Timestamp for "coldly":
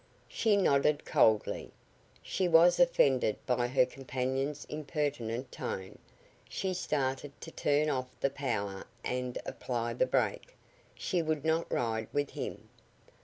1.05-1.71